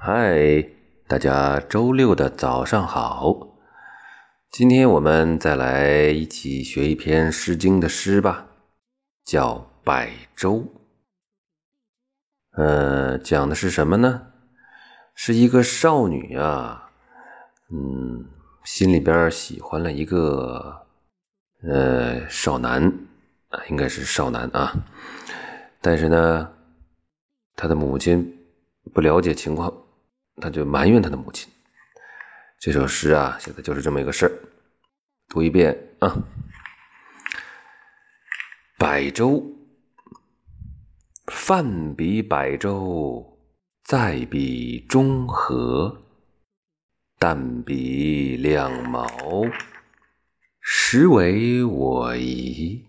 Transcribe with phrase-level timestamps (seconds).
[0.00, 0.64] 嗨，
[1.08, 3.48] 大家周六的早上好。
[4.48, 8.46] 今天我们再来一起学一篇《诗经》的诗吧，
[9.24, 10.52] 叫《百舟》。
[12.52, 14.28] 呃，讲的是什么呢？
[15.16, 16.92] 是一个少女啊，
[17.72, 18.24] 嗯，
[18.62, 20.86] 心里边喜欢了一个
[21.64, 22.84] 呃少男
[23.48, 24.72] 啊，应该是少男啊，
[25.80, 26.52] 但是呢，
[27.56, 28.38] 他的母亲
[28.94, 29.74] 不了解情况。
[30.40, 31.48] 他就埋怨他的母亲。
[32.58, 34.32] 这首诗啊，写的就是这么一个事儿。
[35.28, 36.08] 读一遍啊，
[38.78, 39.30] 《百舟》。
[41.26, 43.38] 泛彼百舟，
[43.84, 46.04] 载彼中河。
[47.20, 49.06] 旦彼两毛，
[50.60, 52.86] 实为我宜。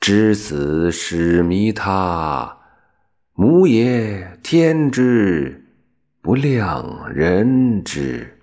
[0.00, 2.58] 知此使迷他，
[3.34, 5.65] 母也天之。
[6.26, 8.36] 不量人之，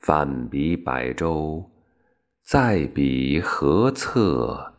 [0.00, 1.70] 泛彼百舟，
[2.42, 4.74] 载彼何侧。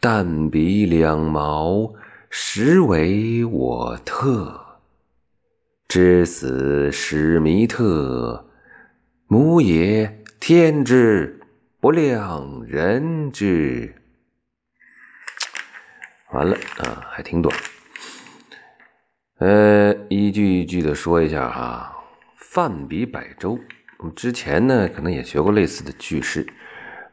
[0.00, 1.94] 旦彼两毛，
[2.28, 4.80] 实为我特。
[5.86, 8.44] 知死使弥特，
[9.28, 11.40] 母也天之，
[11.78, 13.94] 不量人之。
[16.32, 17.56] 完了啊，还挺短。
[19.38, 21.88] 呃，一句一句的说一下哈。
[22.36, 23.58] 泛比百舟，
[23.98, 26.46] 我们之前呢可能也学过类似的句式。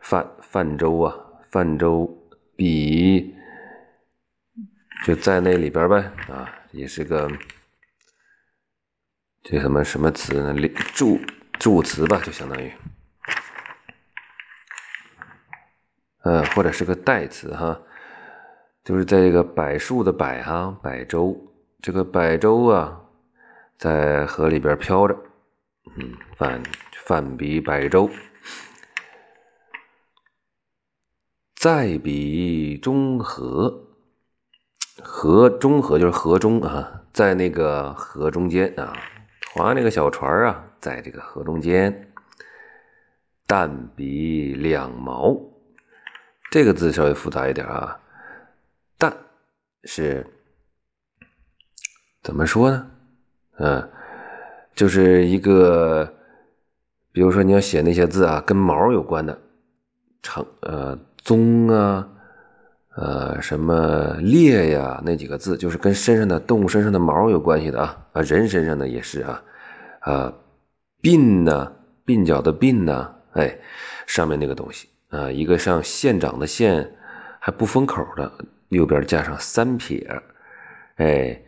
[0.01, 1.15] 泛泛舟啊，
[1.49, 3.33] 泛舟比
[5.05, 7.31] 就在那里边呗啊，也是个
[9.41, 10.53] 这什么什么词呢？
[10.93, 11.19] 助
[11.57, 12.71] 助词吧，就相当于，
[16.23, 17.81] 呃，或者是个代词哈，
[18.83, 21.48] 就是在这个柏树的柏哈，柏舟。
[21.81, 23.05] 这个百舟啊，
[23.77, 25.15] 在河里边飘着，
[25.95, 26.61] 嗯，泛
[27.05, 28.09] 泛比百舟，
[31.55, 33.87] 载彼中河，
[35.01, 38.93] 河中河就是河中啊，在那个河中间啊，
[39.53, 42.11] 划那个小船啊，在这个河中间，
[43.47, 45.33] 但比两毛，
[46.51, 48.01] 这个字稍微复杂一点啊，
[48.97, 49.15] 但
[49.85, 50.27] 是。
[52.21, 52.87] 怎么说呢？
[53.59, 53.89] 嗯，
[54.75, 56.13] 就是一个，
[57.11, 59.37] 比如说你要写那些字啊，跟毛有关的，
[60.21, 62.07] 长呃鬃啊，
[62.95, 69.43] 呃什么裂呀，那几个字就是跟身上的动物身上的毛有关系的啊啊，人身上的也是啊
[70.01, 70.33] 啊，
[71.01, 71.71] 鬓呢，
[72.05, 73.57] 鬓角的鬓呢，哎，
[74.07, 76.95] 上面那个东西啊，一个像县长的县，
[77.39, 78.31] 还不封口的，
[78.69, 80.05] 右边加上三撇，
[80.97, 81.41] 哎。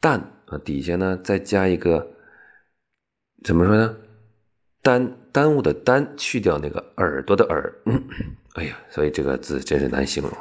[0.00, 2.14] 旦啊，底下呢再加一个，
[3.44, 3.96] 怎么说呢？
[4.82, 7.72] 耽耽误的耽，去掉那个耳朵的耳。
[8.56, 10.32] 哎呀，所以这个字真是难形容。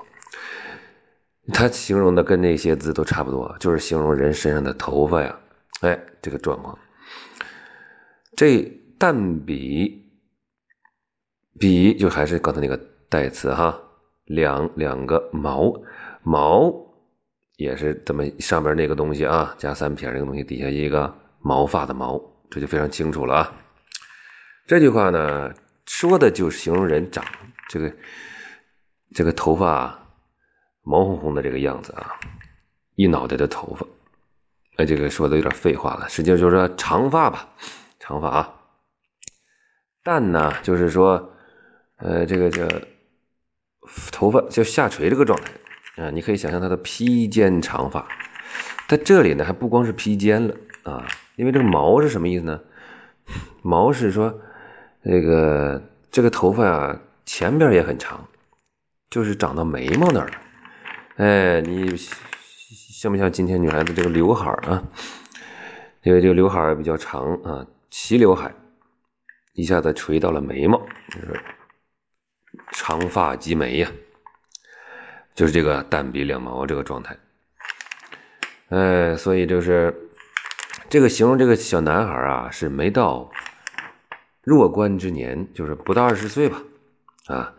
[1.52, 5.40] 它形容的跟那些字都差不多，就是形容人身上的头发呀。
[5.82, 6.78] 哎，这个状况。
[8.36, 10.10] 这旦比
[11.60, 13.78] 比就还是刚才那个代词哈，
[14.26, 15.74] 两两个毛
[16.24, 16.89] 毛。
[17.60, 22.18] 也是这么上边那个东西啊，加三撇这个东西，底下一个毛发的毛，
[22.50, 23.54] 这就非常清楚了啊。
[24.66, 25.54] 这句话呢，
[25.86, 27.26] 说的就是形容人长
[27.68, 27.94] 这个
[29.14, 30.08] 这个头发
[30.84, 32.18] 毛烘烘的这个样子啊，
[32.96, 33.86] 一脑袋的头发。
[34.78, 37.50] 哎，这个说的有点废话了，实际上就是说长发吧，
[38.00, 38.56] 长发啊。
[40.02, 41.34] 但呢，就是说，
[41.98, 42.66] 呃，这个这
[44.14, 45.52] 头发就下垂这个状态。
[46.00, 48.08] 啊，你可以想象他的披肩长发，
[48.88, 51.06] 在这里呢还不光是披肩了啊，
[51.36, 52.60] 因为这个毛是什么意思呢？
[53.62, 54.34] 毛是说，
[55.04, 58.26] 这个这个头发啊前边也很长，
[59.10, 60.34] 就是长到眉毛那儿了。
[61.18, 64.82] 哎，你像不像今天女孩子这个刘海啊？
[66.04, 68.54] 因为这个刘海比较长啊，齐刘海，
[69.54, 70.82] 一下子垂到了眉毛，
[72.72, 73.92] 长发及眉呀。
[75.40, 77.18] 就是这个淡笔两毛这个状态，
[78.68, 79.96] 哎，所以就是
[80.90, 83.32] 这个形容这个小男孩啊，是没到
[84.44, 86.62] 弱冠之年，就是不到二十岁吧，
[87.28, 87.54] 啊，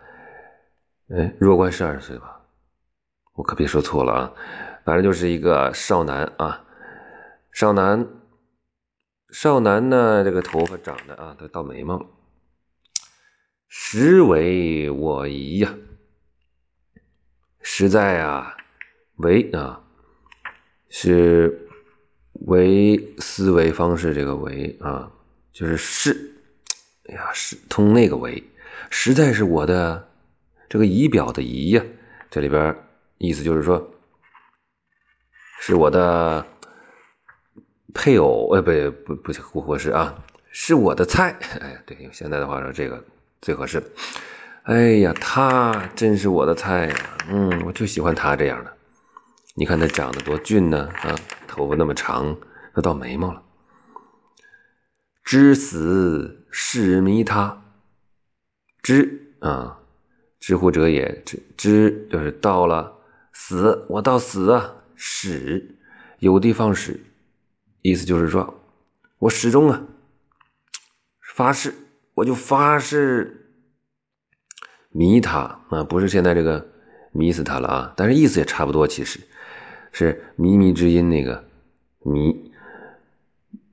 [1.09, 2.43] 哎，弱冠是二十岁吧？
[3.32, 4.33] 我可别说错了啊，
[4.85, 6.62] 反正就是一个少男啊，
[7.50, 8.06] 少男，
[9.31, 12.05] 少男呢，这个头发长得啊，都到眉毛了，
[13.69, 15.73] 实为我疑呀。
[17.62, 18.57] 实在啊，
[19.17, 19.81] 为啊，
[20.89, 21.69] 是
[22.33, 25.11] 为思维方式，这个为啊，
[25.53, 26.35] 就是是，
[27.09, 28.43] 哎呀，是通那个为，
[28.91, 30.09] 实在是我的
[30.69, 31.85] 这个仪表的仪呀，
[32.31, 32.75] 这里边
[33.19, 33.91] 意思就是说，
[35.61, 36.47] 是我的
[37.93, 43.05] 配偶，呃，不不不不合适啊，是我的菜， 哎，对，用现在的话说，这个
[43.43, 43.83] 最合适。
[44.65, 46.95] 哎呀，他真是我的菜呀，
[47.29, 48.77] 嗯，我就喜欢他这样的。
[49.55, 51.15] 你看他长得多俊呢，啊，
[51.49, 52.37] 头发那么长，
[52.75, 53.43] 都到眉毛了。
[55.25, 57.62] 知死是迷他，
[58.83, 59.81] 知啊，
[60.39, 62.99] 知乎者也，知知就是到了
[63.33, 65.75] 死，我到死啊，始
[66.19, 67.01] 有的放矢，
[67.81, 68.62] 意思就是说，
[69.21, 69.83] 我始终啊
[71.35, 71.75] 发誓，
[72.15, 73.39] 我就发誓
[74.90, 76.66] 迷他啊，不是现在这个
[77.12, 79.20] 迷死他了啊，但是意思也差不多，其实。
[79.92, 81.44] 是靡靡之音那个
[82.04, 82.37] 靡，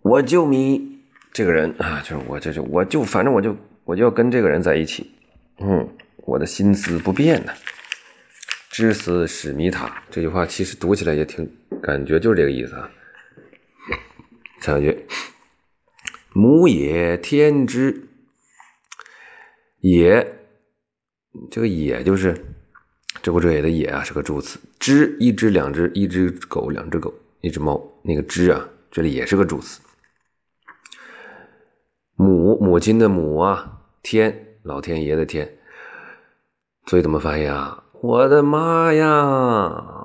[0.02, 1.00] 我就迷
[1.32, 5.12] 这个人啊，就是我，这就我就反正我就我就要跟这个人在一起，
[5.60, 5.88] 嗯，
[6.26, 7.54] 我的心思不变呢。
[8.72, 11.48] 知死使迷他这句话其实读起来也挺
[11.84, 12.90] 感觉就是这个意思啊。
[14.60, 15.06] 下一句，
[16.34, 18.08] 母也天之，
[19.82, 20.37] 也
[21.50, 22.36] 这个也就是。
[23.24, 27.12] 这不这也的也啊是个助词，只一只两只一只狗两只狗
[27.42, 29.82] 一只猫那个只啊这里也是个助词。
[32.16, 35.52] 母母亲的母啊天老天爷的天，
[36.86, 37.84] 所以怎么翻译啊？
[38.02, 39.08] 我的妈呀，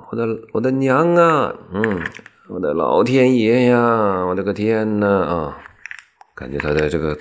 [0.09, 2.01] 我的我的娘啊，嗯，
[2.49, 5.57] 我的老天爷呀，我的个天呐啊！
[6.33, 7.15] 感觉他的这个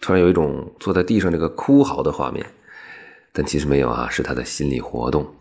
[0.00, 2.44] 突然有一种坐在地上这个哭嚎的画面。
[3.32, 5.34] 但其实没有啊，是他的心理活动。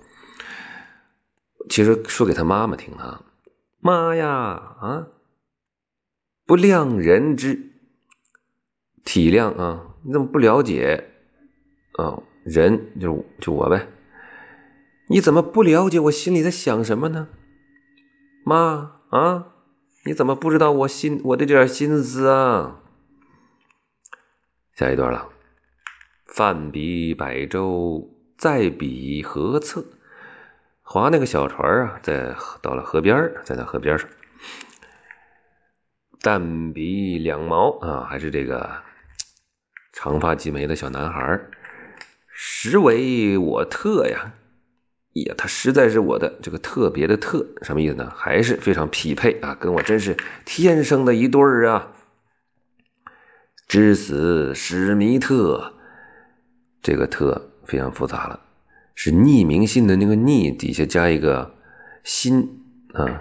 [1.70, 3.24] 其实说给他妈妈听啊，
[3.80, 5.08] 妈呀啊，
[6.46, 7.72] 不谅人之
[9.04, 11.10] 体谅啊，你怎么不了解
[11.94, 12.24] 啊？
[12.44, 13.88] 人就是就我呗，
[15.10, 17.30] 你怎么不了解我心里在想什么呢？
[18.44, 19.54] 妈啊，
[20.06, 22.80] 你怎么不知道我心我的这点心思啊？
[24.74, 25.30] 下一段了。
[26.34, 29.84] 泛彼百舟，在彼河侧，
[30.82, 34.08] 划那个小船啊，在到了河边在那河边上。
[36.22, 38.82] 但彼两毛啊，还是这个
[39.92, 41.38] 长发及眉的小男孩
[42.30, 44.32] 实为我特呀！
[45.16, 48.10] 呀，他实在是我的这个特别的特，什么意思呢？
[48.16, 51.92] 还是非常匹配啊，跟我真是天生的一对儿啊！
[53.68, 55.74] 知死史弥特。
[56.82, 58.40] 这个特非常复杂了，
[58.96, 61.54] 是匿名信的那个匿底下加一个
[62.04, 62.62] 心
[62.94, 63.20] 啊，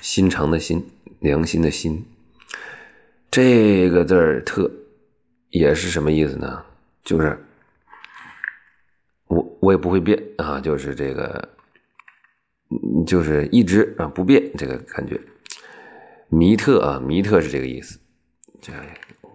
[0.00, 0.86] 心肠的心，
[1.20, 2.04] 良心的心。
[3.30, 4.70] 这个字儿特
[5.50, 6.64] 也是什么意思呢？
[7.02, 7.44] 就是
[9.26, 11.48] 我我也不会变啊，就是这个，
[13.06, 15.20] 就是一直啊不变这个感觉。
[16.28, 17.98] 弥特啊，弥特是这个意思。
[18.60, 18.72] 这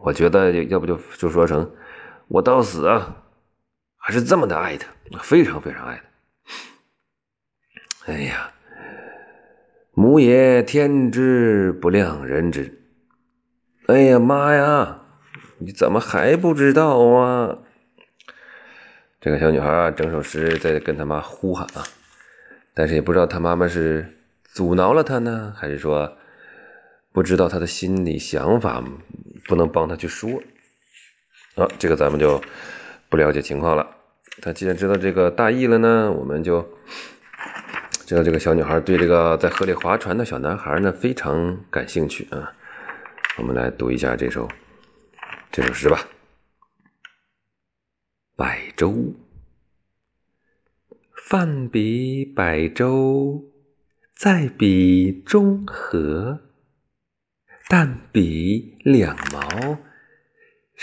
[0.01, 1.69] 我觉得要不就就说成
[2.27, 3.18] 我到死啊。
[4.03, 4.88] 还是这么的爱他，
[5.21, 6.01] 非常非常爱
[8.03, 8.12] 他。
[8.12, 8.51] 哎呀，
[9.94, 12.81] 母也天之不量人之。
[13.85, 15.02] 哎呀妈呀，
[15.59, 17.59] 你怎么还不知道啊？
[19.19, 21.85] 这个小女孩啊整首诗在跟她妈呼喊啊，
[22.73, 26.18] 但是也不知道她妈妈是阻挠了她呢，还是说
[27.11, 28.83] 不知道她的心理想法，
[29.47, 30.42] 不能帮她去说。
[31.54, 32.42] 啊，这个咱们就。
[33.11, 33.85] 不了解情况了，
[34.41, 36.61] 他既然知道这个大意了呢，我们就
[38.06, 42.53] 知道这个小女孩对这个在河里划船的小男孩呢非常感兴趣啊。
[43.37, 44.47] 我们来读一下这首
[45.51, 46.07] 这首诗吧。
[48.37, 49.13] 百舟，
[51.13, 53.44] 泛彼百舟，
[54.15, 56.39] 在彼中河，
[57.68, 59.77] 但彼两毛。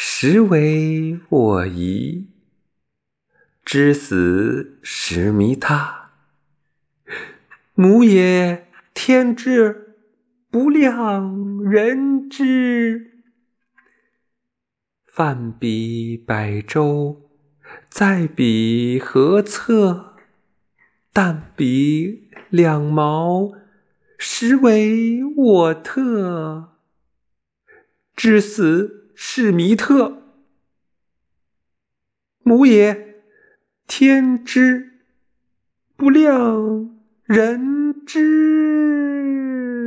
[0.00, 2.28] 实为我疑，
[3.64, 6.12] 知死实迷他。
[7.74, 9.96] 母也天之，
[10.52, 13.24] 不量人之。
[15.04, 17.28] 泛彼百舟，
[17.90, 20.14] 在彼何侧，
[21.12, 23.50] 但彼两毛，
[24.16, 26.76] 实为我特。
[28.14, 28.97] 知死。
[29.20, 30.22] 是弥特，
[32.44, 33.16] 母也，
[33.88, 34.92] 天之，
[35.96, 39.77] 不量人之。